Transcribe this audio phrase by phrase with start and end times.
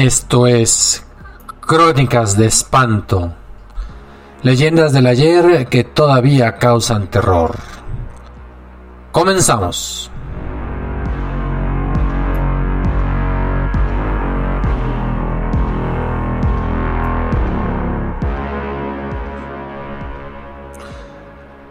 [0.00, 1.04] Esto es
[1.60, 3.34] Crónicas de Espanto.
[4.42, 7.54] Leyendas del ayer que todavía causan terror.
[9.12, 10.10] Comenzamos.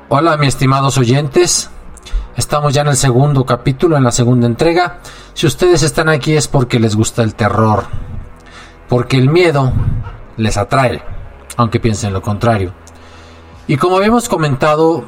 [0.10, 1.72] Hola, mis estimados oyentes.
[2.38, 5.00] Estamos ya en el segundo capítulo, en la segunda entrega.
[5.34, 7.86] Si ustedes están aquí es porque les gusta el terror,
[8.90, 9.72] porque el miedo
[10.36, 11.02] les atrae,
[11.56, 12.74] aunque piensen lo contrario.
[13.68, 15.06] Y como habíamos comentado,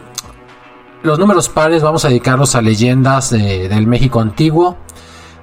[1.01, 4.77] los números pares vamos a dedicarlos a leyendas del México antiguo,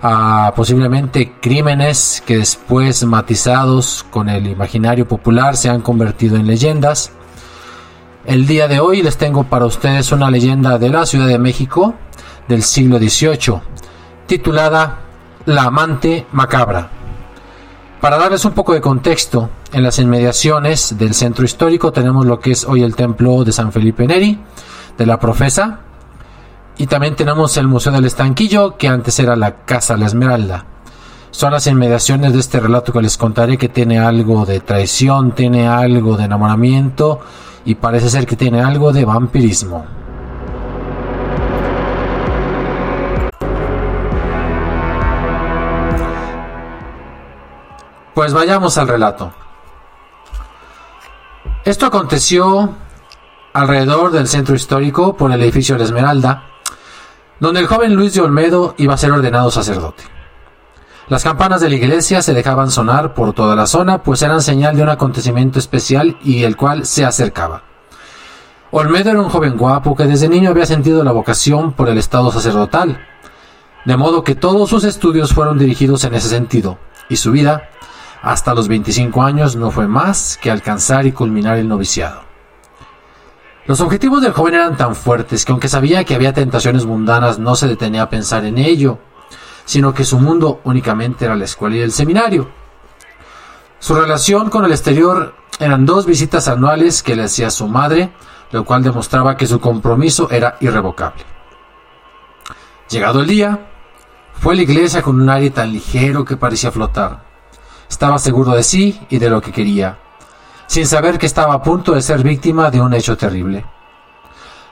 [0.01, 7.11] a posiblemente crímenes que después matizados con el imaginario popular se han convertido en leyendas.
[8.25, 11.95] El día de hoy les tengo para ustedes una leyenda de la Ciudad de México
[12.47, 13.61] del siglo XVIII,
[14.27, 15.01] titulada
[15.47, 16.98] La amante macabra.
[18.01, 22.53] Para darles un poco de contexto, en las inmediaciones del centro histórico tenemos lo que
[22.53, 24.39] es hoy el templo de San Felipe Neri,
[24.97, 25.81] de la Profesa,
[26.77, 30.65] y también tenemos el Museo del Estanquillo, que antes era la Casa La Esmeralda.
[31.33, 35.67] Son las inmediaciones de este relato que les contaré que tiene algo de traición, tiene
[35.67, 37.19] algo de enamoramiento
[37.65, 39.98] y parece ser que tiene algo de vampirismo.
[48.19, 49.31] Pues vayamos al relato.
[51.65, 52.75] Esto aconteció
[53.53, 56.43] alrededor del centro histórico por el edificio de la Esmeralda,
[57.39, 60.03] donde el joven Luis de Olmedo iba a ser ordenado sacerdote.
[61.07, 64.75] Las campanas de la iglesia se dejaban sonar por toda la zona, pues eran señal
[64.75, 67.63] de un acontecimiento especial y el cual se acercaba.
[68.73, 72.33] Olmedo era un joven guapo que desde niño había sentido la vocación por el estado
[72.33, 72.99] sacerdotal,
[73.85, 77.71] de modo que todos sus estudios fueron dirigidos en ese sentido, y su vida
[78.23, 82.23] hasta los 25 años no fue más que alcanzar y culminar el noviciado.
[83.67, 87.55] Los objetivos del joven eran tan fuertes que aunque sabía que había tentaciones mundanas no
[87.55, 88.99] se detenía a pensar en ello,
[89.67, 92.49] sino que su mundo únicamente era la escuela y el seminario.
[93.79, 98.11] Su relación con el exterior eran dos visitas anuales que le hacía su madre,
[98.53, 101.25] lo cual demostraba que su compromiso era irrevocable.
[102.89, 103.69] Llegado el día,
[104.33, 107.28] fue a la iglesia con un aire tan ligero que parecía flotar.
[107.89, 109.99] Estaba seguro de sí y de lo que quería,
[110.67, 113.65] sin saber que estaba a punto de ser víctima de un hecho terrible.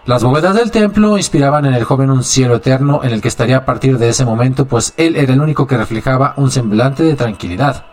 [0.05, 3.57] Las bóvedas del templo inspiraban en el joven un cielo eterno en el que estaría
[3.57, 7.17] a partir de ese momento, pues él era el único que reflejaba un semblante de
[7.17, 7.87] tranquilidad.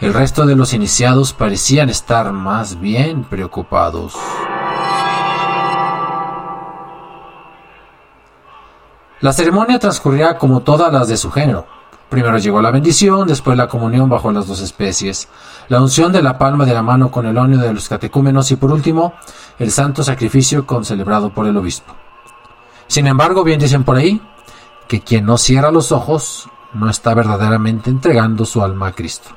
[0.00, 4.14] El resto de los iniciados parecían estar más bien preocupados.
[9.20, 11.66] La ceremonia transcurría como todas las de su género.
[12.08, 15.28] Primero llegó la bendición, después la comunión bajo las dos especies,
[15.68, 18.56] la unción de la palma de la mano con el óleo de los catecúmenos y
[18.56, 19.14] por último,
[19.58, 21.94] el santo sacrificio concelebrado por el obispo.
[22.86, 24.20] Sin embargo, bien dicen por ahí,
[24.86, 29.30] que quien no cierra los ojos no está verdaderamente entregando su alma a Cristo.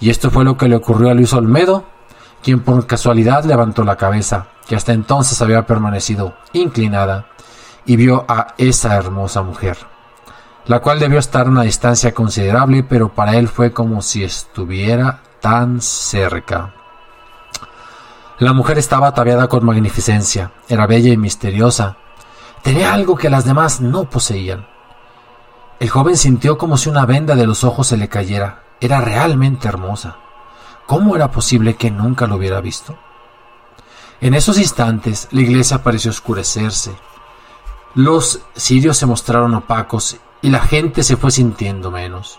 [0.00, 1.84] Y esto fue lo que le ocurrió a Luis Olmedo,
[2.42, 7.26] quien por casualidad levantó la cabeza, que hasta entonces había permanecido inclinada,
[7.84, 9.78] y vio a esa hermosa mujer,
[10.66, 15.22] la cual debió estar a una distancia considerable, pero para él fue como si estuviera
[15.40, 16.74] tan cerca.
[18.38, 21.96] La mujer estaba ataviada con magnificencia, era bella y misteriosa,
[22.62, 24.66] tenía algo que las demás no poseían.
[25.80, 29.68] El joven sintió como si una venda de los ojos se le cayera, era realmente
[29.68, 30.16] hermosa.
[30.86, 32.96] ¿Cómo era posible que nunca lo hubiera visto?
[34.20, 36.92] En esos instantes la iglesia pareció oscurecerse.
[37.94, 42.38] Los cirios se mostraron opacos y la gente se fue sintiendo menos.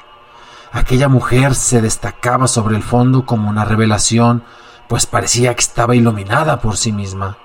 [0.71, 4.43] Aquella mujer se destacaba sobre el fondo como una revelación,
[4.87, 7.37] pues parecía que estaba iluminada por sí misma.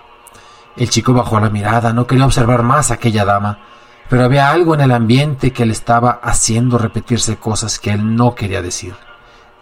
[0.77, 3.61] El chico bajó la mirada, no quería observar más a aquella dama,
[4.09, 8.35] pero había algo en el ambiente que le estaba haciendo repetirse cosas que él no
[8.35, 8.95] quería decir.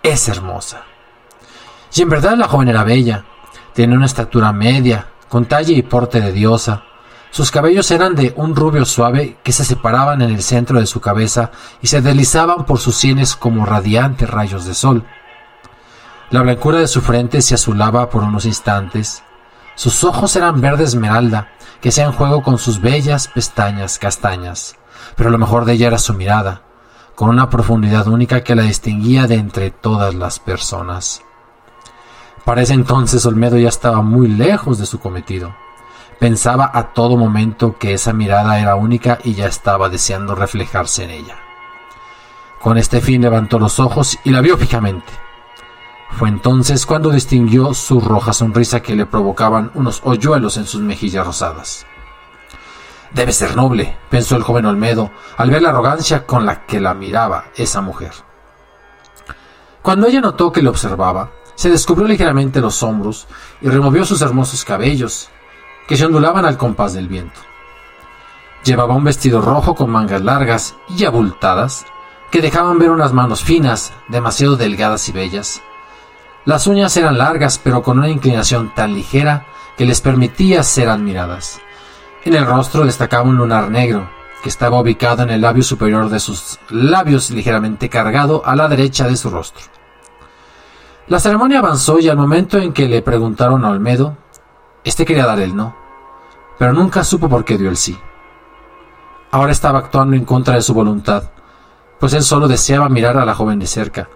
[0.03, 0.83] Es hermosa.
[1.95, 3.25] Y en verdad la joven era bella.
[3.73, 6.85] Tenía una estatura media, con talla y porte de diosa.
[7.37, 11.03] Sus cabellos eran de un rubio suave que se separaban en el centro de su
[11.03, 11.51] cabeza
[11.83, 15.05] y se deslizaban por sus sienes como radiantes rayos de sol.
[16.31, 19.23] La blancura de su frente se azulaba por unos instantes.
[19.75, 21.49] Sus ojos eran verde esmeralda,
[21.83, 24.77] que hacían juego con sus bellas pestañas castañas.
[25.15, 26.63] Pero lo mejor de ella era su mirada,
[27.15, 31.21] con una profundidad única que la distinguía de entre todas las personas.
[32.47, 35.66] Para ese entonces Olmedo ya estaba muy lejos de su cometido.
[36.19, 41.11] Pensaba a todo momento que esa mirada era única y ya estaba deseando reflejarse en
[41.11, 41.37] ella.
[42.61, 45.13] Con este fin levantó los ojos y la vio fijamente.
[46.13, 51.27] Fue entonces cuando distinguió su roja sonrisa que le provocaban unos hoyuelos en sus mejillas
[51.27, 51.87] rosadas.
[53.13, 56.95] Debe ser noble, pensó el joven Olmedo, al ver la arrogancia con la que la
[56.95, 58.13] miraba esa mujer.
[59.83, 63.27] Cuando ella notó que le observaba, se descubrió ligeramente los hombros
[63.61, 65.31] y removió sus hermosos cabellos,
[65.87, 67.41] que se ondulaban al compás del viento.
[68.65, 71.87] Llevaba un vestido rojo con mangas largas y abultadas,
[72.31, 75.63] que dejaban ver unas manos finas, demasiado delgadas y bellas.
[76.45, 79.47] Las uñas eran largas, pero con una inclinación tan ligera
[79.77, 81.61] que les permitía ser admiradas.
[82.25, 84.09] En el rostro destacaba un lunar negro,
[84.43, 89.07] que estaba ubicado en el labio superior de sus labios ligeramente cargado a la derecha
[89.07, 89.65] de su rostro.
[91.09, 94.17] La ceremonia avanzó y al momento en que le preguntaron a Olmedo,
[94.87, 95.75] este quería dar el no,
[96.61, 97.99] pero nunca supo por qué dio el sí.
[99.33, 101.25] Ahora estaba actuando en contra de su voluntad,
[101.99, 104.09] pues él solo deseaba mirar a la joven de cerca,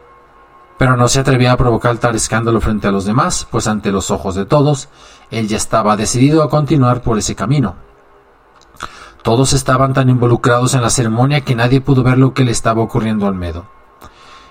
[0.79, 4.13] pero no se atrevía a provocar tal escándalo frente a los demás, pues ante los
[4.13, 4.89] ojos de todos,
[5.33, 7.75] él ya estaba decidido a continuar por ese camino.
[9.25, 12.81] Todos estaban tan involucrados en la ceremonia que nadie pudo ver lo que le estaba
[12.81, 13.67] ocurriendo a Olmedo.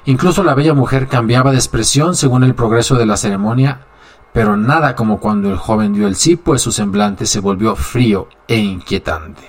[0.04, 3.86] Incluso la bella mujer cambiaba de expresión según el progreso de la ceremonia,
[4.34, 8.30] pero nada como cuando el joven dio el sí, pues su semblante se volvió frío
[8.48, 9.48] e inquietante.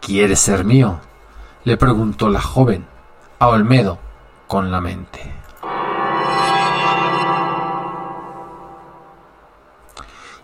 [0.00, 1.00] ¿Quieres ser mío?
[1.64, 2.86] le preguntó la joven
[3.38, 3.98] a Olmedo
[4.48, 5.32] con la mente.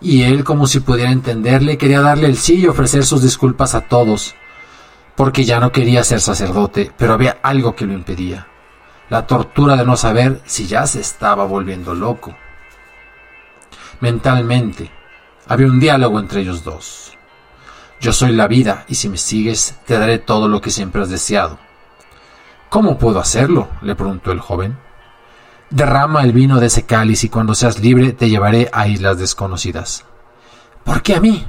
[0.00, 3.80] Y él, como si pudiera entenderle, quería darle el sí y ofrecer sus disculpas a
[3.80, 4.36] todos,
[5.16, 8.46] porque ya no quería ser sacerdote, pero había algo que lo impedía.
[9.10, 12.36] La tortura de no saber si ya se estaba volviendo loco.
[14.00, 14.90] Mentalmente,
[15.46, 17.16] había un diálogo entre ellos dos.
[18.00, 21.10] Yo soy la vida, y si me sigues, te daré todo lo que siempre has
[21.10, 21.58] deseado.
[22.68, 23.68] ¿Cómo puedo hacerlo?
[23.82, 24.78] le preguntó el joven.
[25.70, 30.04] Derrama el vino de ese cáliz y cuando seas libre te llevaré a islas desconocidas.
[30.84, 31.46] ¿Por qué a mí?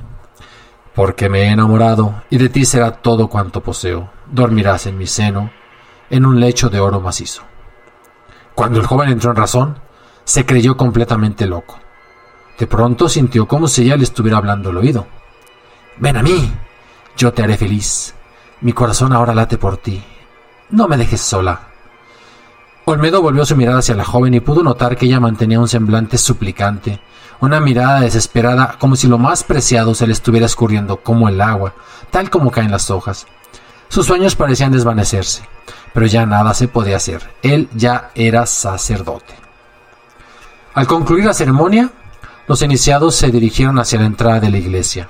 [1.00, 4.10] porque me he enamorado y de ti será todo cuanto poseo.
[4.30, 5.50] Dormirás en mi seno,
[6.10, 7.44] en un lecho de oro macizo.
[8.54, 9.80] Cuando el joven entró en razón,
[10.26, 11.80] se creyó completamente loco.
[12.60, 15.08] De pronto sintió como si ella le estuviera hablando al oído.
[15.98, 16.52] Ven a mí,
[17.16, 18.14] yo te haré feliz.
[18.60, 20.04] Mi corazón ahora late por ti.
[20.70, 21.70] No me dejes sola.
[22.84, 26.18] Olmedo volvió su mirada hacia la joven y pudo notar que ella mantenía un semblante
[26.18, 27.00] suplicante,
[27.40, 31.76] una mirada desesperada como si lo más preciado se le estuviera escurriendo como el agua,
[32.12, 33.26] tal como caen las hojas.
[33.88, 35.44] Sus sueños parecían desvanecerse,
[35.94, 37.22] pero ya nada se podía hacer.
[37.42, 39.36] Él ya era sacerdote.
[40.74, 41.92] Al concluir la ceremonia,
[42.50, 45.08] los iniciados se dirigieron hacia la entrada de la iglesia.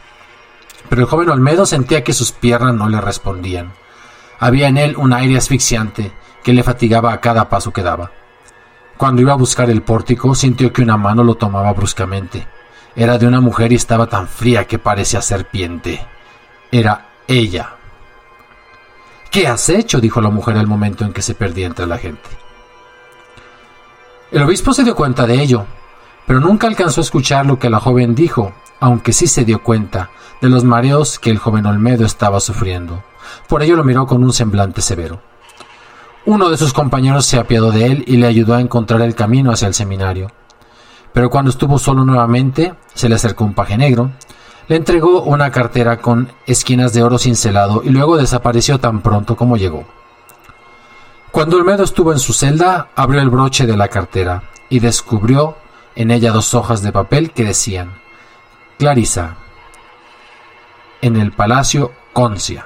[0.90, 3.72] Pero el joven Olmedo sentía que sus piernas no le respondían.
[4.40, 6.12] Había en él un aire asfixiante
[6.44, 8.12] que le fatigaba a cada paso que daba.
[8.98, 12.46] Cuando iba a buscar el pórtico, sintió que una mano lo tomaba bruscamente.
[12.94, 16.06] Era de una mujer y estaba tan fría que parecía serpiente.
[16.74, 17.76] Era ella.
[19.32, 20.02] ¿Qué has hecho?
[20.02, 22.30] dijo la mujer al momento en que se perdía entre la gente.
[24.30, 25.66] El obispo se dio cuenta de ello,
[26.30, 30.12] pero nunca alcanzó a escuchar lo que la joven dijo, aunque sí se dio cuenta
[30.42, 33.04] de los mareos que el joven Olmedo estaba sufriendo.
[33.48, 35.24] Por ello lo miró con un semblante severo.
[36.28, 39.52] Uno de sus compañeros se apiadó de él y le ayudó a encontrar el camino
[39.52, 40.32] hacia el seminario.
[41.14, 44.12] Pero cuando estuvo solo nuevamente, se le acercó un paje negro,
[44.68, 49.58] le entregó una cartera con esquinas de oro cincelado y luego desapareció tan pronto como
[49.58, 49.84] llegó.
[51.32, 55.58] Cuando Olmedo estuvo en su celda, abrió el broche de la cartera y descubrió
[55.96, 58.00] en ella dos hojas de papel que decían
[58.78, 59.36] Clarisa,
[61.02, 62.66] en el Palacio Concia.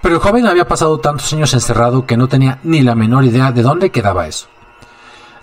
[0.00, 3.52] Pero el joven había pasado tantos años encerrado que no tenía ni la menor idea
[3.52, 4.48] de dónde quedaba eso.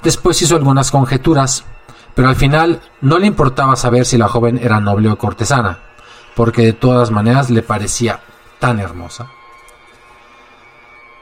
[0.04, 1.64] Después hizo algunas conjeturas,
[2.14, 5.80] pero al final no le importaba saber si la joven era noble o cortesana,
[6.36, 8.20] porque de todas maneras le parecía
[8.60, 9.28] tan hermosa.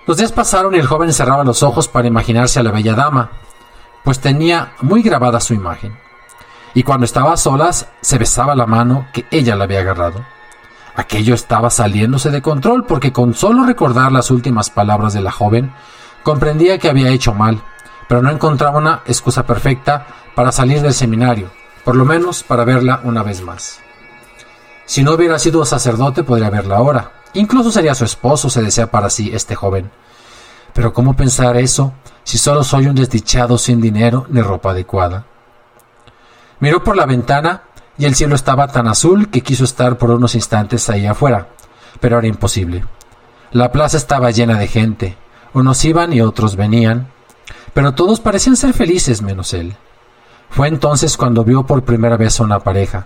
[0.08, 3.30] Los días pasaron y el joven cerraba los ojos para imaginarse a la bella dama,
[4.04, 5.98] pues tenía muy grabada su imagen,
[6.74, 10.26] y cuando estaba a solas se besaba la mano que ella le había agarrado.
[10.96, 15.72] Aquello estaba saliéndose de control porque con solo recordar las últimas palabras de la joven,
[16.24, 17.62] comprendía que había hecho mal,
[18.08, 21.52] pero no encontraba una excusa perfecta para salir del seminario,
[21.84, 23.80] por lo menos para verla una vez más.
[24.86, 29.10] Si no hubiera sido sacerdote podría verla ahora, incluso sería su esposo, se desea para
[29.10, 29.92] sí este joven.
[30.74, 31.94] Pero ¿cómo pensar eso
[32.28, 35.24] si solo soy un desdichado sin dinero ni ropa adecuada?
[36.60, 37.62] Miró por la ventana
[37.98, 41.48] y el cielo estaba tan azul que quiso estar por unos instantes ahí afuera,
[42.02, 42.84] pero era imposible.
[43.54, 45.16] La plaza estaba llena de gente,
[45.54, 47.08] unos iban y otros venían,
[47.74, 49.78] pero todos parecían ser felices menos él.
[50.50, 53.06] Fue entonces cuando vio por primera vez a una pareja.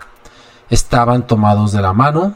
[0.68, 2.34] Estaban tomados de la mano,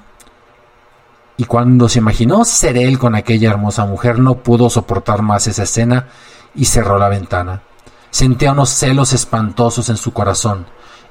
[1.36, 5.64] y cuando se imaginó ser él con aquella hermosa mujer no pudo soportar más esa
[5.64, 6.10] escena
[6.56, 7.62] y cerró la ventana.
[8.10, 10.66] Sentía unos celos espantosos en su corazón,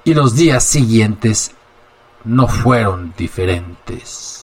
[0.05, 1.53] y los días siguientes
[2.25, 4.44] no fueron diferentes.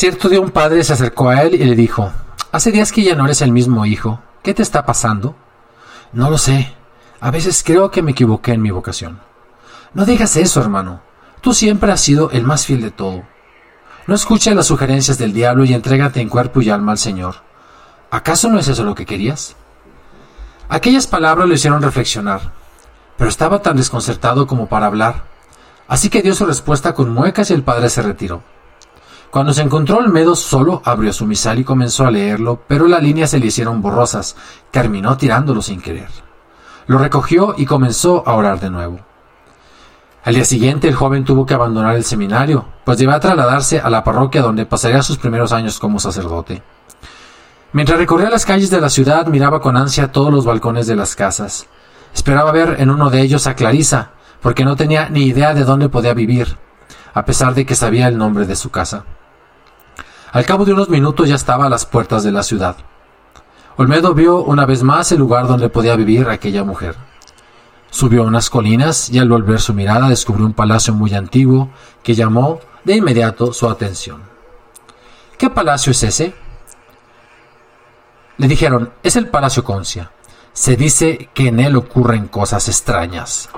[0.00, 2.10] Cierto día un padre se acercó a él y le dijo,
[2.52, 4.18] Hace días que ya no eres el mismo hijo.
[4.42, 5.36] ¿Qué te está pasando?
[6.14, 6.72] No lo sé.
[7.20, 9.20] A veces creo que me equivoqué en mi vocación.
[9.92, 11.02] No digas eso, hermano.
[11.42, 13.24] Tú siempre has sido el más fiel de todo.
[14.06, 17.34] No escuches las sugerencias del diablo y entrégate en cuerpo y alma al Señor.
[18.10, 19.54] ¿Acaso no es eso lo que querías?
[20.70, 22.52] Aquellas palabras lo hicieron reflexionar,
[23.18, 25.24] pero estaba tan desconcertado como para hablar.
[25.88, 28.42] Así que dio su respuesta con muecas y el padre se retiró.
[29.30, 33.30] Cuando se encontró Olmedo solo, abrió su misal y comenzó a leerlo, pero las líneas
[33.30, 34.34] se le hicieron borrosas.
[34.72, 36.08] Terminó tirándolo sin querer.
[36.88, 38.98] Lo recogió y comenzó a orar de nuevo.
[40.24, 44.02] Al día siguiente el joven tuvo que abandonar el seminario, pues debía trasladarse a la
[44.02, 46.62] parroquia donde pasaría sus primeros años como sacerdote.
[47.72, 51.14] Mientras recorría las calles de la ciudad miraba con ansia todos los balcones de las
[51.14, 51.68] casas.
[52.12, 54.10] Esperaba ver en uno de ellos a Clarisa,
[54.42, 56.58] porque no tenía ni idea de dónde podía vivir,
[57.14, 59.04] a pesar de que sabía el nombre de su casa.
[60.32, 62.76] Al cabo de unos minutos ya estaba a las puertas de la ciudad.
[63.76, 66.94] Olmedo vio una vez más el lugar donde podía vivir aquella mujer.
[67.90, 71.70] Subió unas colinas y al volver su mirada descubrió un palacio muy antiguo
[72.04, 74.22] que llamó de inmediato su atención.
[75.36, 76.34] ¿Qué palacio es ese?
[78.36, 80.12] Le dijeron, es el Palacio Concia.
[80.52, 83.50] Se dice que en él ocurren cosas extrañas.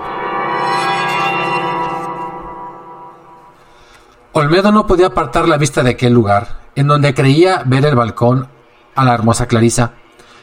[4.35, 8.49] Olmedo no podía apartar la vista de aquel lugar, en donde creía ver el balcón
[8.95, 9.93] a la hermosa Clarisa,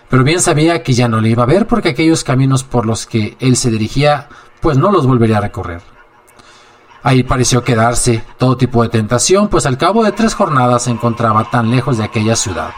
[0.08, 3.06] pero bien sabía que ya no le iba a ver porque aquellos caminos por los
[3.06, 4.28] que él se dirigía,
[4.60, 5.82] pues no los volvería a recorrer.
[7.02, 11.50] Ahí pareció quedarse todo tipo de tentación, pues al cabo de tres jornadas se encontraba
[11.50, 12.70] tan lejos de aquella ciudad.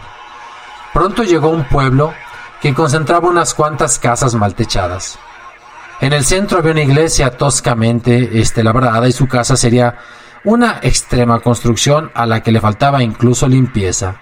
[0.95, 2.15] Pronto llegó un pueblo
[2.63, 5.19] que concentraba unas cuantas casas mal techadas.
[6.01, 9.99] En el centro había una iglesia toscamente este, labrada y su casa sería
[10.45, 14.21] una extrema construcción a la que le faltaba incluso limpieza.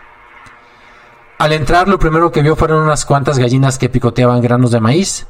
[1.39, 5.27] Al entrar lo primero que vio fueron unas cuantas gallinas que picoteaban granos de maíz,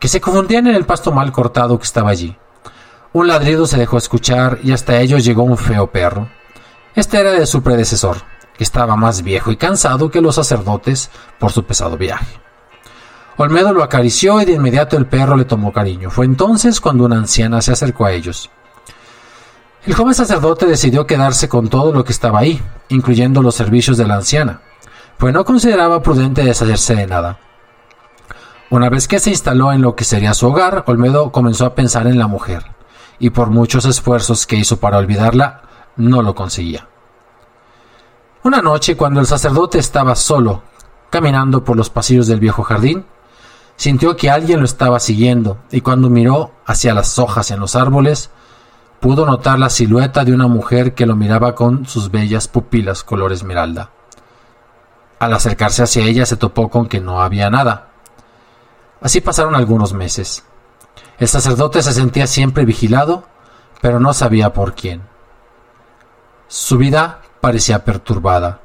[0.00, 2.36] que se confundían en el pasto mal cortado que estaba allí.
[3.12, 6.28] Un ladrido se dejó escuchar y hasta ellos llegó un feo perro.
[6.96, 8.16] Este era de su predecesor,
[8.56, 12.40] que estaba más viejo y cansado que los sacerdotes por su pesado viaje.
[13.36, 16.10] Olmedo lo acarició y de inmediato el perro le tomó cariño.
[16.10, 18.50] Fue entonces cuando una anciana se acercó a ellos.
[19.84, 24.06] El joven sacerdote decidió quedarse con todo lo que estaba ahí, incluyendo los servicios de
[24.06, 24.60] la anciana,
[25.18, 27.40] pues no consideraba prudente deshacerse de nada.
[28.70, 32.06] Una vez que se instaló en lo que sería su hogar, Olmedo comenzó a pensar
[32.06, 32.62] en la mujer,
[33.18, 35.62] y por muchos esfuerzos que hizo para olvidarla,
[35.96, 36.86] no lo conseguía.
[38.44, 40.62] Una noche, cuando el sacerdote estaba solo,
[41.10, 43.04] caminando por los pasillos del viejo jardín,
[43.74, 48.30] sintió que alguien lo estaba siguiendo, y cuando miró hacia las hojas en los árboles,
[49.02, 53.32] pudo notar la silueta de una mujer que lo miraba con sus bellas pupilas color
[53.32, 53.90] esmeralda.
[55.18, 57.88] Al acercarse hacia ella se topó con que no había nada.
[59.00, 60.44] Así pasaron algunos meses.
[61.18, 63.24] El sacerdote se sentía siempre vigilado,
[63.80, 65.02] pero no sabía por quién.
[66.46, 68.60] Su vida parecía perturbada,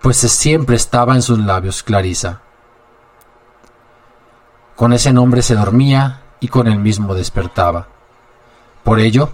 [0.00, 2.40] pues siempre estaba en sus labios Clarisa.
[4.76, 7.97] Con ese nombre se dormía y con el mismo despertaba.
[8.88, 9.28] Por ello,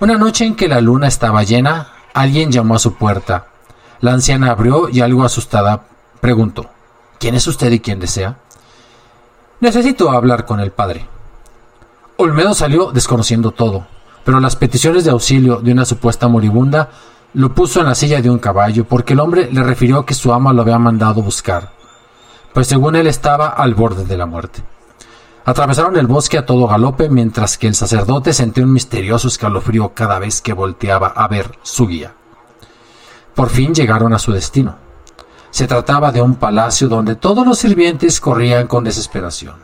[0.00, 3.48] una noche en que la luna estaba llena, alguien llamó a su puerta.
[4.00, 5.82] La anciana abrió y algo asustada
[6.22, 6.70] preguntó
[7.18, 8.38] ¿Quién es usted y quién desea?
[9.60, 11.06] Necesito hablar con el padre.
[12.16, 13.86] Olmedo salió desconociendo todo,
[14.24, 16.88] pero las peticiones de auxilio de una supuesta moribunda
[17.34, 20.32] lo puso en la silla de un caballo porque el hombre le refirió que su
[20.32, 21.72] ama lo había mandado buscar,
[22.54, 24.62] pues según él estaba al borde de la muerte.
[25.44, 30.18] Atravesaron el bosque a todo galope mientras que el sacerdote sentía un misterioso escalofrío cada
[30.18, 32.14] vez que volteaba a ver su guía.
[33.34, 34.76] Por fin llegaron a su destino.
[35.50, 39.56] Se trataba de un palacio donde todos los sirvientes corrían con desesperación.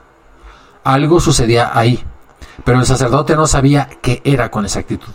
[0.82, 2.02] Algo sucedía ahí,
[2.64, 5.12] pero el sacerdote no sabía qué era con exactitud.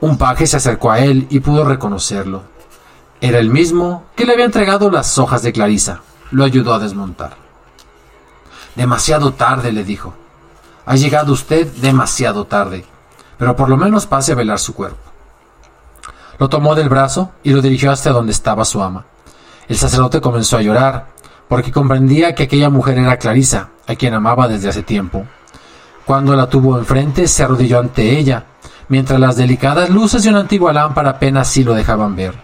[0.00, 2.42] Un paje se acercó a él y pudo reconocerlo.
[3.20, 6.00] Era el mismo que le había entregado las hojas de Clarisa.
[6.32, 7.41] Lo ayudó a desmontar.
[8.74, 10.14] Demasiado tarde, le dijo.
[10.86, 12.84] Ha llegado usted demasiado tarde,
[13.38, 14.98] pero por lo menos pase a velar su cuerpo.
[16.38, 19.04] Lo tomó del brazo y lo dirigió hasta donde estaba su ama.
[19.68, 21.06] El sacerdote comenzó a llorar,
[21.48, 25.24] porque comprendía que aquella mujer era Clarisa, a quien amaba desde hace tiempo.
[26.04, 28.46] Cuando la tuvo enfrente, se arrodilló ante ella,
[28.88, 32.34] mientras las delicadas luces de una antigua lámpara apenas sí lo dejaban ver.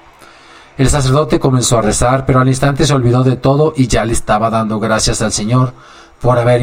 [0.76, 4.12] El sacerdote comenzó a rezar, pero al instante se olvidó de todo y ya le
[4.12, 5.72] estaba dando gracias al Señor
[6.20, 6.62] por haber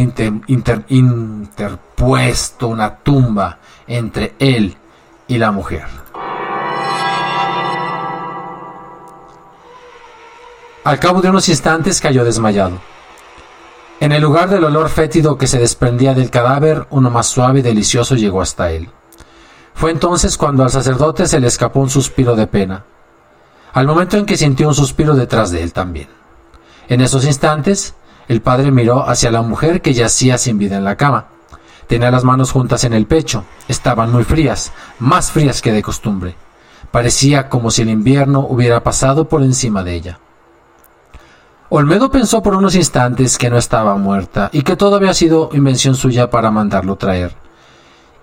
[0.87, 4.75] interpuesto una tumba entre él
[5.27, 5.85] y la mujer.
[10.83, 12.79] Al cabo de unos instantes cayó desmayado.
[13.99, 17.63] En el lugar del olor fétido que se desprendía del cadáver, uno más suave y
[17.63, 18.89] delicioso llegó hasta él.
[19.73, 22.85] Fue entonces cuando al sacerdote se le escapó un suspiro de pena,
[23.73, 26.07] al momento en que sintió un suspiro detrás de él también.
[26.87, 27.95] En esos instantes,
[28.27, 31.27] el padre miró hacia la mujer que yacía sin vida en la cama.
[31.87, 33.43] Tenía las manos juntas en el pecho.
[33.67, 36.35] Estaban muy frías, más frías que de costumbre.
[36.91, 40.19] Parecía como si el invierno hubiera pasado por encima de ella.
[41.69, 45.95] Olmedo pensó por unos instantes que no estaba muerta y que todo había sido invención
[45.95, 47.35] suya para mandarlo traer.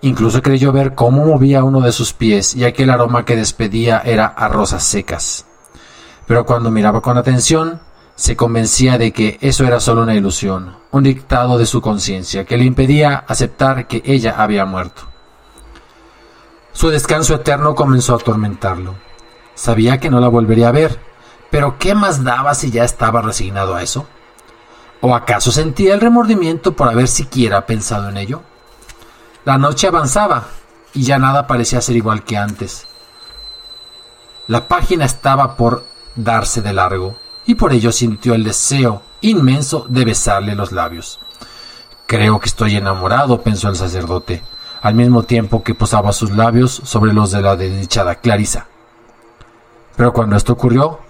[0.01, 4.27] Incluso creyó ver cómo movía uno de sus pies y aquel aroma que despedía era
[4.27, 5.45] a rosas secas.
[6.27, 7.81] Pero cuando miraba con atención,
[8.15, 12.57] se convencía de que eso era solo una ilusión, un dictado de su conciencia que
[12.57, 15.03] le impedía aceptar que ella había muerto.
[16.73, 18.95] Su descanso eterno comenzó a atormentarlo.
[19.55, 20.99] Sabía que no la volvería a ver,
[21.51, 24.07] pero ¿qué más daba si ya estaba resignado a eso?
[25.01, 28.43] ¿O acaso sentía el remordimiento por haber siquiera pensado en ello?
[29.45, 30.45] La noche avanzaba
[30.95, 32.87] y ya nada parecía ser igual que antes.
[34.47, 40.05] La página estaba por darse de largo y por ello sintió el deseo inmenso de
[40.05, 41.19] besarle los labios.
[42.07, 44.43] Creo que estoy enamorado, pensó el sacerdote,
[44.83, 48.67] al mismo tiempo que posaba sus labios sobre los de la desdichada Clarisa.
[49.97, 51.01] Pero cuando esto ocurrió,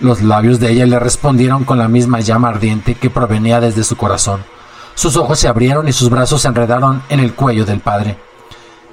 [0.00, 3.96] los labios de ella le respondieron con la misma llama ardiente que provenía desde su
[3.96, 4.42] corazón.
[4.94, 8.18] Sus ojos se abrieron y sus brazos se enredaron en el cuello del padre.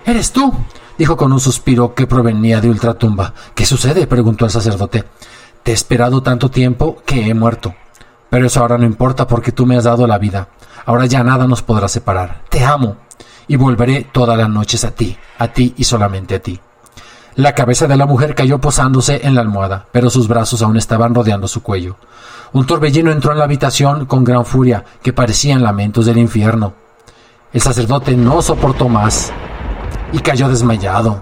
[0.06, 0.54] ¿Eres tú?
[0.98, 3.34] dijo con un suspiro que provenía de ultratumba.
[3.56, 4.08] ¿Qué sucede?
[4.08, 5.06] preguntó el sacerdote.
[5.68, 7.76] Te he esperado tanto tiempo que he muerto.
[8.30, 10.48] Pero eso ahora no importa porque tú me has dado la vida.
[10.86, 12.44] Ahora ya nada nos podrá separar.
[12.50, 12.96] Te amo.
[13.50, 16.58] Y volveré todas las noches a ti, a ti y solamente a ti.
[17.36, 21.14] La cabeza de la mujer cayó posándose en la almohada, pero sus brazos aún estaban
[21.14, 21.98] rodeando su cuello.
[22.54, 26.76] Un torbellino entró en la habitación con gran furia que parecían lamentos del infierno.
[27.52, 29.34] El sacerdote no soportó más
[30.14, 31.22] y cayó desmayado.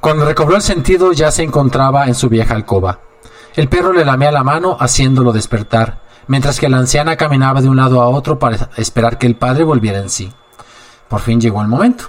[0.00, 3.00] Cuando recobró el sentido ya se encontraba en su vieja alcoba.
[3.54, 7.76] El perro le lamía la mano haciéndolo despertar, mientras que la anciana caminaba de un
[7.76, 10.32] lado a otro para esperar que el padre volviera en sí.
[11.08, 12.04] Por fin llegó el momento.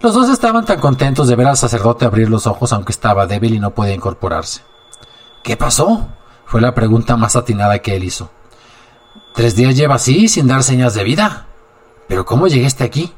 [0.00, 3.54] Los dos estaban tan contentos de ver al sacerdote abrir los ojos aunque estaba débil
[3.54, 4.60] y no podía incorporarse.
[5.42, 6.08] ¿Qué pasó?
[6.44, 8.30] fue la pregunta más atinada que él hizo.
[9.32, 11.46] Tres días lleva así, sin dar señas de vida.
[12.08, 13.14] ¿Pero cómo llegaste aquí?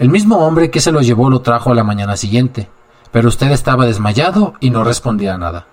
[0.00, 2.70] El mismo hombre que se lo llevó lo trajo a la mañana siguiente,
[3.12, 5.66] pero usted estaba desmayado y no respondía nada.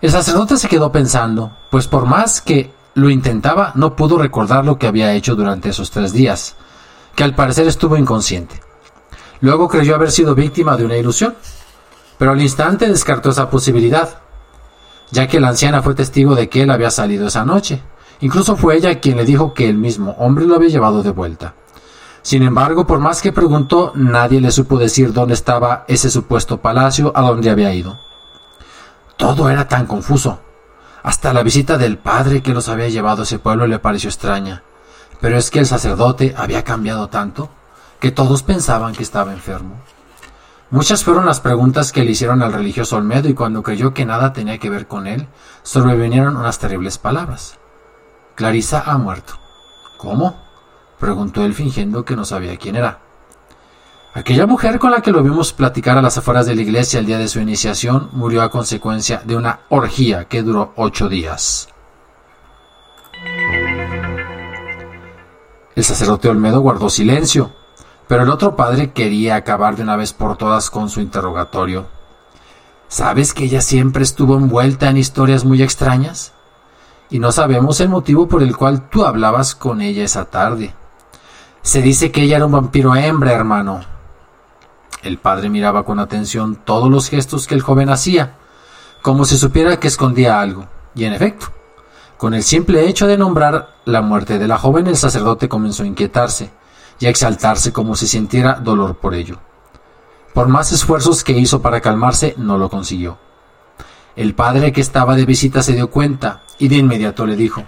[0.00, 4.78] El sacerdote se quedó pensando, pues por más que lo intentaba, no pudo recordar lo
[4.78, 6.54] que había hecho durante esos tres días,
[7.16, 8.60] que al parecer estuvo inconsciente.
[9.40, 11.34] Luego creyó haber sido víctima de una ilusión,
[12.18, 14.20] pero al instante descartó esa posibilidad,
[15.10, 17.82] ya que la anciana fue testigo de que él había salido esa noche.
[18.20, 21.54] Incluso fue ella quien le dijo que el mismo hombre lo había llevado de vuelta.
[22.26, 27.12] Sin embargo, por más que preguntó, nadie le supo decir dónde estaba ese supuesto palacio
[27.14, 28.00] a donde había ido.
[29.16, 30.40] Todo era tan confuso.
[31.04, 34.64] Hasta la visita del padre que los había llevado a ese pueblo le pareció extraña.
[35.20, 37.48] Pero es que el sacerdote había cambiado tanto
[38.00, 39.76] que todos pensaban que estaba enfermo.
[40.70, 44.32] Muchas fueron las preguntas que le hicieron al religioso Olmedo y cuando creyó que nada
[44.32, 45.28] tenía que ver con él,
[45.62, 47.60] sobrevinieron unas terribles palabras.
[48.34, 49.34] Clarisa ha muerto.
[49.96, 50.45] ¿Cómo?
[50.98, 53.00] Preguntó él fingiendo que no sabía quién era.
[54.16, 57.04] Aquella mujer con la que lo vimos platicar a las afueras de la iglesia el
[57.04, 61.68] día de su iniciación murió a consecuencia de una orgía que duró ocho días.
[65.74, 67.52] El sacerdote Olmedo guardó silencio,
[68.08, 71.86] pero el otro padre quería acabar de una vez por todas con su interrogatorio.
[72.88, 76.32] ¿Sabes que ella siempre estuvo envuelta en historias muy extrañas?
[77.10, 80.74] Y no sabemos el motivo por el cual tú hablabas con ella esa tarde.
[81.66, 83.80] Se dice que ella era un vampiro hembra, hermano.
[85.02, 88.36] El padre miraba con atención todos los gestos que el joven hacía,
[89.02, 90.68] como si supiera que escondía algo.
[90.94, 91.46] Y en efecto,
[92.18, 95.86] con el simple hecho de nombrar la muerte de la joven, el sacerdote comenzó a
[95.86, 96.52] inquietarse
[97.00, 99.40] y a exaltarse como si sintiera dolor por ello.
[100.34, 103.18] Por más esfuerzos que hizo para calmarse, no lo consiguió.
[104.14, 107.64] El padre que estaba de visita se dio cuenta y de inmediato le dijo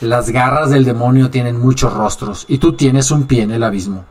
[0.00, 4.04] las garras del demonio tienen muchos rostros y tú tienes un pie en el abismo.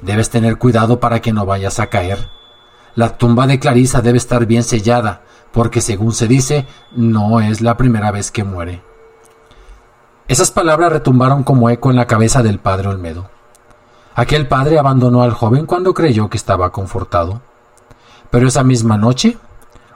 [0.00, 2.30] Debes tener cuidado para que no vayas a caer.
[2.94, 7.76] La tumba de Clarisa debe estar bien sellada, porque según se dice, no es la
[7.76, 8.82] primera vez que muere.
[10.26, 13.28] Esas palabras retumbaron como eco en la cabeza del padre Olmedo.
[14.14, 17.42] Aquel padre abandonó al joven cuando creyó que estaba confortado.
[18.30, 19.36] Pero esa misma noche,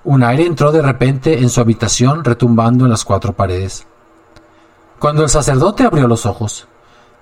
[0.03, 3.87] un aire entró de repente en su habitación retumbando en las cuatro paredes.
[4.99, 6.67] Cuando el sacerdote abrió los ojos,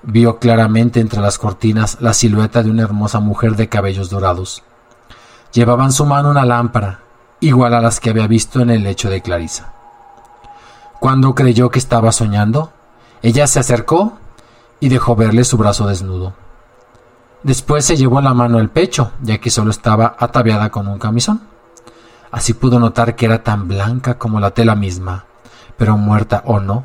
[0.02, 4.62] vio claramente entre las cortinas la silueta de una hermosa mujer de cabellos dorados.
[5.52, 7.00] Llevaba en su mano una lámpara,
[7.40, 9.72] igual a las que había visto en el lecho de Clarisa.
[11.00, 12.72] Cuando creyó que estaba soñando,
[13.22, 14.18] ella se acercó
[14.80, 16.34] y dejó verle su brazo desnudo.
[17.42, 21.42] Después se llevó la mano al pecho, ya que solo estaba ataviada con un camisón.
[22.30, 25.26] Así pudo notar que era tan blanca como la tela misma,
[25.76, 26.84] pero muerta o no,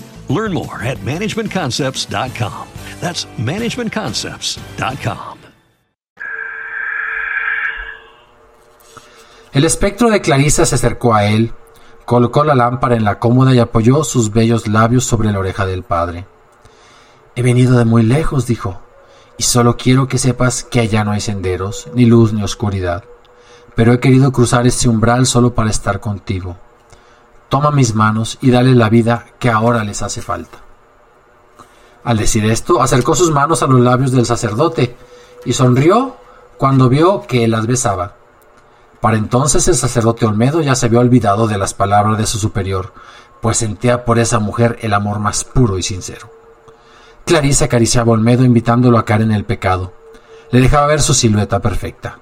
[0.31, 2.67] Learn more at managementconcepts.com.
[3.01, 5.31] That's managementconcepts.com.
[9.53, 11.53] El espectro de Clarisa se acercó a él,
[12.05, 15.83] colocó la lámpara en la cómoda y apoyó sus bellos labios sobre la oreja del
[15.83, 16.25] padre.
[17.35, 18.79] He venido de muy lejos, dijo,
[19.37, 23.03] y solo quiero que sepas que allá no hay senderos, ni luz ni oscuridad.
[23.75, 26.55] Pero he querido cruzar este umbral solo para estar contigo.
[27.51, 30.59] Toma mis manos y dale la vida que ahora les hace falta.
[32.01, 34.95] Al decir esto, acercó sus manos a los labios del sacerdote
[35.43, 36.15] y sonrió
[36.57, 38.15] cuando vio que él las besaba.
[39.01, 42.93] Para entonces el sacerdote Olmedo ya se había olvidado de las palabras de su superior,
[43.41, 46.31] pues sentía por esa mujer el amor más puro y sincero.
[47.25, 49.91] Clarisa acariciaba a Olmedo invitándolo a caer en el pecado.
[50.51, 52.19] Le dejaba ver su silueta perfecta.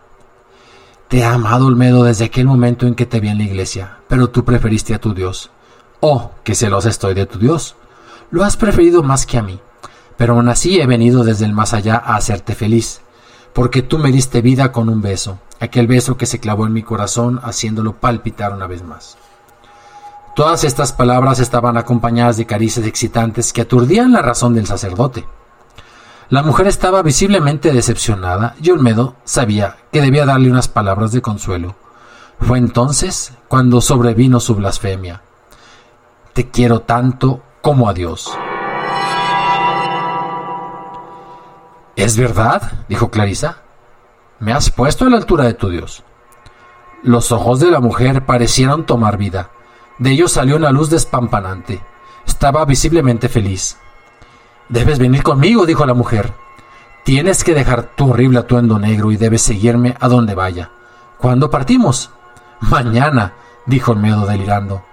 [1.09, 4.29] Te he amado, Olmedo, desde aquel momento en que te vi en la iglesia, pero
[4.29, 5.49] tú preferiste a tu Dios.
[6.01, 7.75] Oh, que celosa estoy de tu Dios.
[8.29, 9.59] Lo has preferido más que a mí,
[10.17, 13.01] pero aún así he venido desde el más allá a hacerte feliz,
[13.53, 16.83] porque tú me diste vida con un beso, aquel beso que se clavó en mi
[16.83, 19.17] corazón haciéndolo palpitar una vez más.
[20.35, 25.25] Todas estas palabras estaban acompañadas de caricias excitantes que aturdían la razón del sacerdote.
[26.29, 31.75] La mujer estaba visiblemente decepcionada y Olmedo sabía que debía darle unas palabras de consuelo.
[32.39, 35.23] Fue entonces cuando sobrevino su blasfemia.
[36.33, 38.31] Te quiero tanto como a Dios.
[41.95, 42.85] ¿Es verdad?
[42.87, 43.63] dijo Clarisa.
[44.37, 46.03] Me has puesto a la altura de tu Dios.
[47.01, 49.49] Los ojos de la mujer parecieron tomar vida.
[49.97, 51.83] De ellos salió una luz despampanante.
[52.27, 53.79] Estaba visiblemente feliz.
[54.69, 56.31] Debes venir conmigo, dijo la mujer.
[57.03, 60.69] Tienes que dejar tu horrible atuendo negro y debes seguirme a donde vaya.
[61.17, 62.11] ¿Cuándo partimos?
[62.59, 63.33] Mañana,
[63.65, 64.83] dijo el miedo delirando.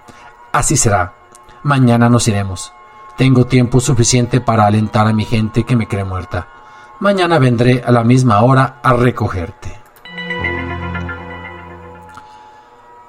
[0.51, 1.13] Así será.
[1.61, 2.73] Mañana nos iremos.
[3.17, 6.47] Tengo tiempo suficiente para alentar a mi gente que me cree muerta.
[6.99, 9.79] Mañana vendré a la misma hora a recogerte.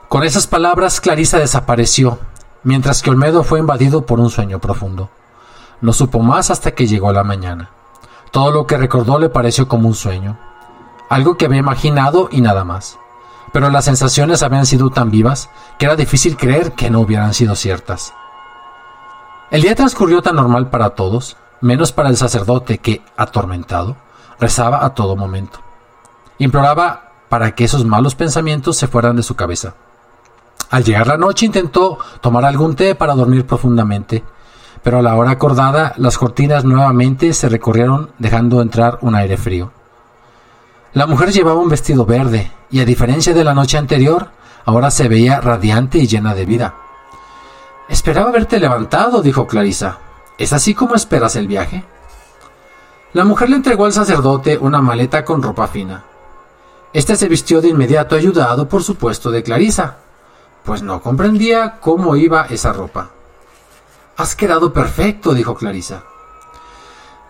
[0.08, 2.18] Con esas palabras Clarisa desapareció,
[2.62, 5.10] mientras que Olmedo fue invadido por un sueño profundo.
[5.80, 7.70] No supo más hasta que llegó la mañana.
[8.30, 10.38] Todo lo que recordó le pareció como un sueño,
[11.08, 12.98] algo que había imaginado y nada más.
[13.52, 17.54] Pero las sensaciones habían sido tan vivas que era difícil creer que no hubieran sido
[17.54, 18.12] ciertas.
[19.50, 23.96] El día transcurrió tan normal para todos, menos para el sacerdote que, atormentado,
[24.38, 25.60] rezaba a todo momento.
[26.38, 29.74] Imploraba para que esos malos pensamientos se fueran de su cabeza.
[30.70, 34.22] Al llegar la noche intentó tomar algún té para dormir profundamente,
[34.88, 39.70] pero a la hora acordada las cortinas nuevamente se recorrieron dejando entrar un aire frío.
[40.94, 44.30] La mujer llevaba un vestido verde y a diferencia de la noche anterior,
[44.64, 46.74] ahora se veía radiante y llena de vida.
[47.90, 49.98] Esperaba verte levantado, dijo Clarisa.
[50.38, 51.84] ¿Es así como esperas el viaje?
[53.12, 56.04] La mujer le entregó al sacerdote una maleta con ropa fina.
[56.94, 59.98] Este se vistió de inmediato ayudado, por supuesto, de Clarisa
[60.64, 63.17] pues no comprendía cómo iba esa ropa.
[64.18, 66.02] Has quedado perfecto, dijo Clarisa.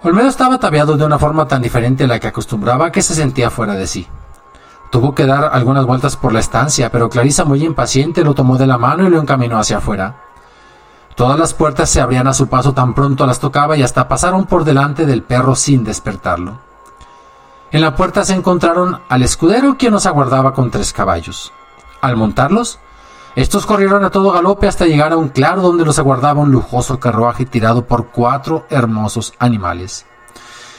[0.02, 3.50] Olmedo estaba ataviado de una forma tan diferente a la que acostumbraba que se sentía
[3.50, 4.08] fuera de sí.
[4.90, 8.66] Tuvo que dar algunas vueltas por la estancia, pero Clarisa, muy impaciente, lo tomó de
[8.66, 10.22] la mano y lo encaminó hacia afuera.
[11.14, 14.46] Todas las puertas se abrían a su paso tan pronto las tocaba y hasta pasaron
[14.46, 16.60] por delante del perro sin despertarlo.
[17.70, 21.52] En la puerta se encontraron al escudero quien nos aguardaba con tres caballos.
[22.00, 22.78] Al montarlos,
[23.38, 26.98] estos corrieron a todo galope hasta llegar a un claro donde los aguardaba un lujoso
[26.98, 30.06] carruaje tirado por cuatro hermosos animales.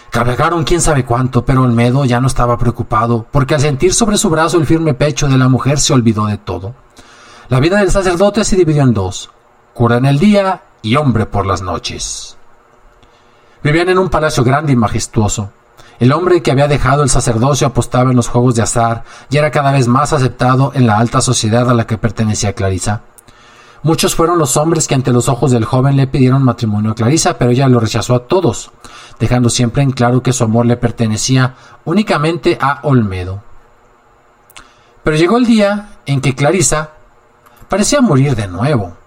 [0.10, 4.30] Cabalgaron quién sabe cuánto, pero Olmedo ya no estaba preocupado, porque al sentir sobre su
[4.30, 6.76] brazo el firme pecho de la mujer se olvidó de todo.
[7.48, 9.30] La vida del sacerdote se dividió en dos,
[9.74, 12.36] cura en el día y hombre por las noches.
[13.63, 15.54] Vivían en un palacio grande y majestuoso,
[15.99, 19.51] el hombre que había dejado el sacerdocio apostaba en los juegos de azar y era
[19.51, 23.01] cada vez más aceptado en la alta sociedad a la que pertenecía Clarisa.
[23.83, 27.38] Muchos fueron los hombres que ante los ojos del joven le pidieron matrimonio a Clarisa,
[27.38, 28.71] pero ella lo rechazó a todos,
[29.19, 33.41] dejando siempre en claro que su amor le pertenecía únicamente a Olmedo.
[35.03, 36.91] Pero llegó el día en que Clarisa
[37.69, 38.97] parecía morir de nuevo.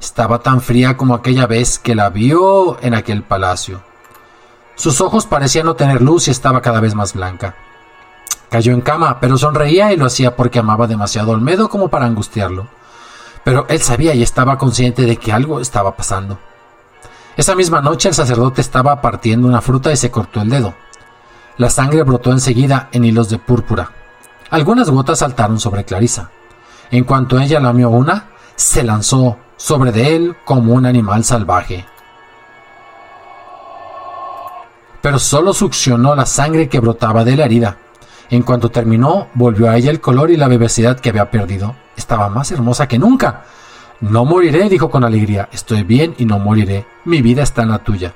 [0.00, 3.82] Estaba tan fría como aquella vez que la vio en aquel palacio.
[4.74, 7.54] Sus ojos parecían no tener luz y estaba cada vez más blanca.
[8.50, 12.06] Cayó en cama, pero sonreía y lo hacía porque amaba demasiado a Olmedo como para
[12.06, 12.68] angustiarlo.
[13.44, 16.38] Pero él sabía y estaba consciente de que algo estaba pasando.
[17.36, 20.74] Esa misma noche el sacerdote estaba partiendo una fruta y se cortó el dedo.
[21.56, 23.90] La sangre brotó enseguida en hilos de púrpura.
[24.50, 26.30] Algunas gotas saltaron sobre Clarisa.
[26.90, 31.86] En cuanto ella lamió una, se lanzó sobre de él como un animal salvaje
[35.02, 37.76] pero solo succionó la sangre que brotaba de la herida.
[38.30, 41.74] En cuanto terminó, volvió a ella el color y la vivacidad que había perdido.
[41.96, 43.42] Estaba más hermosa que nunca.
[44.00, 45.50] No moriré, dijo con alegría.
[45.52, 46.86] Estoy bien y no moriré.
[47.04, 48.14] Mi vida está en la tuya.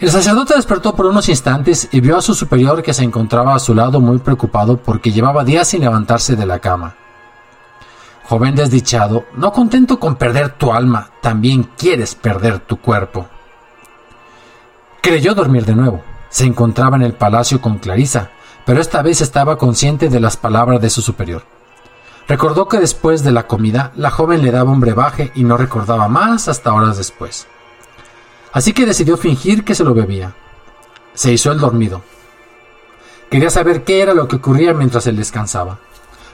[0.00, 3.58] El sacerdote despertó por unos instantes y vio a su superior que se encontraba a
[3.58, 6.94] su lado muy preocupado porque llevaba días sin levantarse de la cama.
[8.24, 13.28] Joven desdichado, no contento con perder tu alma, también quieres perder tu cuerpo.
[15.02, 16.02] Creyó dormir de nuevo.
[16.28, 18.30] Se encontraba en el palacio con Clarisa,
[18.66, 21.44] pero esta vez estaba consciente de las palabras de su superior.
[22.28, 26.06] Recordó que después de la comida la joven le daba un brebaje y no recordaba
[26.08, 27.48] más hasta horas después.
[28.52, 30.34] Así que decidió fingir que se lo bebía.
[31.14, 32.02] Se hizo el dormido.
[33.30, 35.78] Quería saber qué era lo que ocurría mientras él descansaba.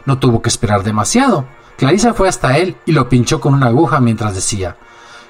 [0.06, 1.46] No tuvo que esperar demasiado.
[1.76, 4.76] Clarisa fue hasta él y lo pinchó con una aguja mientras decía,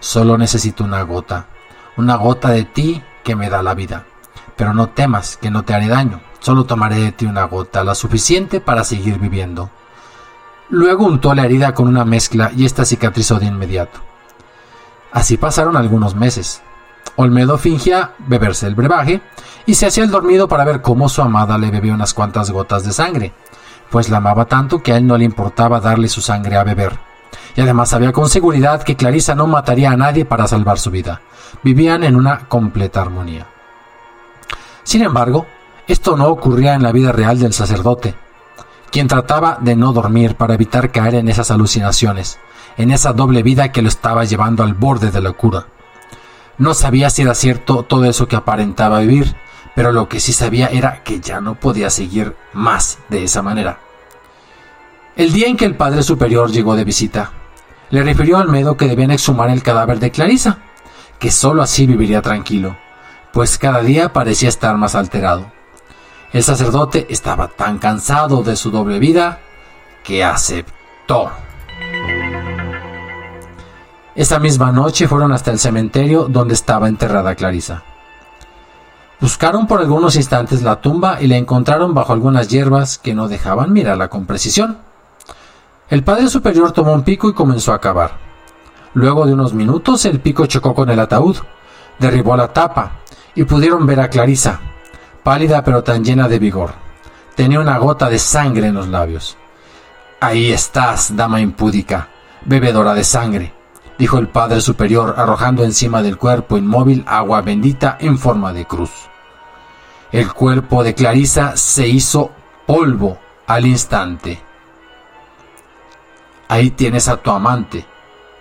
[0.01, 1.49] Solo necesito una gota,
[1.97, 4.07] una gota de ti que me da la vida.
[4.57, 7.97] Pero no temas que no te haré daño, solo tomaré de ti una gota, la
[7.97, 9.69] suficiente para seguir viviendo.
[10.71, 14.01] Luego untó la herida con una mezcla y esta cicatrizó de inmediato.
[15.13, 16.63] Así pasaron algunos meses.
[17.17, 19.21] Olmedo fingía beberse el brebaje
[19.67, 22.85] y se hacía el dormido para ver cómo su amada le bebía unas cuantas gotas
[22.85, 23.33] de sangre,
[23.91, 26.97] pues la amaba tanto que a él no le importaba darle su sangre a beber.
[27.57, 31.23] Y además sabía con seguridad que Clarisa no mataría a nadie para salvar su vida.
[31.63, 33.47] Vivían en una completa armonía.
[34.85, 35.47] Sin embargo,
[35.89, 38.15] esto no ocurría en la vida real del sacerdote,
[38.91, 42.39] quien trataba de no dormir para evitar caer en esas alucinaciones,
[42.77, 45.67] en esa doble vida que lo estaba llevando al borde de la locura.
[46.59, 49.35] No sabía si era cierto todo eso que aparentaba vivir,
[49.75, 53.79] pero lo que sí sabía era que ya no podía seguir más de esa manera.
[55.17, 57.33] El día en que el Padre Superior llegó de visita,
[57.91, 60.59] le refirió al Medo que debían exhumar el cadáver de Clarisa,
[61.19, 62.77] que sólo así viviría tranquilo,
[63.33, 65.53] pues cada día parecía estar más alterado.
[66.33, 69.41] El sacerdote estaba tan cansado de su doble vida
[70.05, 71.31] que aceptó.
[74.15, 77.83] Esa misma noche fueron hasta el cementerio donde estaba enterrada Clarisa.
[79.21, 83.73] Buscaron por algunos instantes la tumba y la encontraron bajo algunas hierbas que no dejaban
[83.73, 84.79] mirarla con precisión.
[85.89, 88.19] El padre superior tomó un pico y comenzó a cavar.
[88.95, 91.37] Luego de unos minutos el pico chocó con el ataúd,
[92.01, 93.03] derribó la tapa
[93.37, 94.59] y pudieron ver a Clarisa,
[95.23, 96.73] pálida pero tan llena de vigor.
[97.37, 99.37] Tenía una gota de sangre en los labios.
[100.21, 102.09] Ahí estás, dama impúdica,
[102.45, 103.55] bebedora de sangre,
[103.97, 108.91] dijo el Padre Superior arrojando encima del cuerpo inmóvil agua bendita en forma de cruz.
[110.11, 112.33] El cuerpo de Clarisa se hizo
[112.67, 114.46] polvo al instante.
[116.49, 117.85] Ahí tienes a tu amante,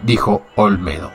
[0.01, 1.11] dijo Olmedo.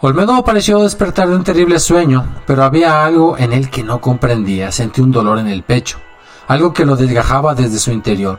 [0.00, 4.72] Olmedo pareció despertar de un terrible sueño, pero había algo en él que no comprendía.
[4.72, 5.98] Sentí un dolor en el pecho,
[6.46, 8.38] algo que lo desgajaba desde su interior.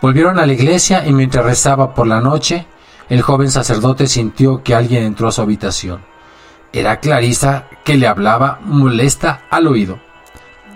[0.00, 2.66] Volvieron a la iglesia y mientras rezaba por la noche,
[3.10, 6.02] el joven sacerdote sintió que alguien entró a su habitación.
[6.72, 9.98] Era Clarisa que le hablaba molesta al oído.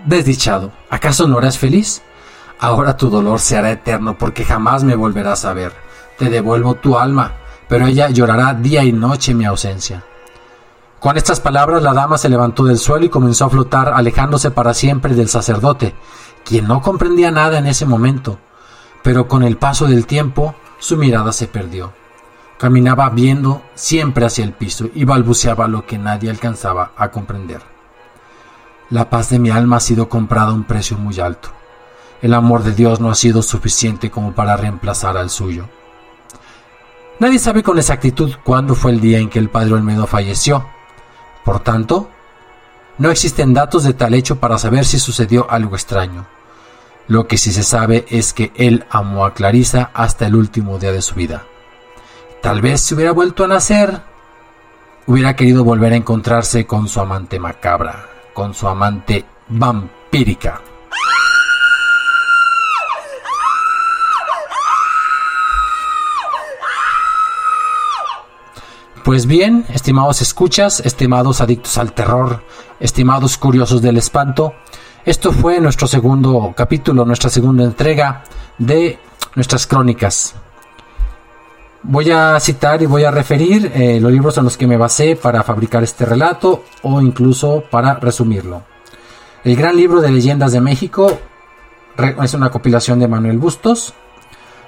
[0.05, 2.03] Desdichado, ¿acaso no eras feliz?
[2.59, 5.73] Ahora tu dolor se hará eterno porque jamás me volverás a ver.
[6.19, 7.33] Te devuelvo tu alma,
[7.67, 10.03] pero ella llorará día y noche mi ausencia.
[10.99, 14.73] Con estas palabras la dama se levantó del suelo y comenzó a flotar, alejándose para
[14.73, 15.95] siempre del sacerdote,
[16.43, 18.39] quien no comprendía nada en ese momento,
[19.05, 21.93] pero con el paso del tiempo su mirada se perdió.
[22.57, 27.61] Caminaba viendo siempre hacia el piso y balbuceaba lo que nadie alcanzaba a comprender.
[28.89, 31.49] La paz de mi alma ha sido comprada a un precio muy alto.
[32.23, 35.69] El amor de Dios no ha sido suficiente como para reemplazar al suyo.
[37.19, 40.65] Nadie sabe con exactitud cuándo fue el día en que el padre Olmedo falleció.
[41.43, 42.09] Por tanto,
[42.97, 46.25] no existen datos de tal hecho para saber si sucedió algo extraño.
[47.07, 50.91] Lo que sí se sabe es que él amó a Clarisa hasta el último día
[50.91, 51.43] de su vida.
[52.41, 54.01] Tal vez si hubiera vuelto a nacer,
[55.05, 60.61] hubiera querido volver a encontrarse con su amante macabra, con su amante vampírica.
[69.03, 72.43] Pues bien, estimados escuchas, estimados adictos al terror,
[72.79, 74.55] estimados curiosos del espanto,
[75.05, 78.23] esto fue nuestro segundo capítulo, nuestra segunda entrega
[78.57, 78.97] de
[79.35, 80.33] nuestras crónicas.
[81.83, 85.15] Voy a citar y voy a referir eh, los libros en los que me basé
[85.15, 88.63] para fabricar este relato o incluso para resumirlo.
[89.43, 91.19] El gran libro de leyendas de México
[92.23, 93.93] es una compilación de Manuel Bustos.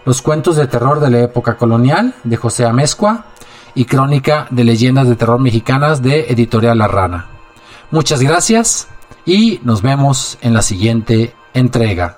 [0.06, 3.26] Los cuentos de terror de la época colonial de José Amezcua
[3.74, 7.26] y Crónica de Leyendas de Terror Mexicanas de Editorial La Rana.
[7.90, 8.88] Muchas gracias
[9.28, 12.18] y nos vemos en la siguiente entrega.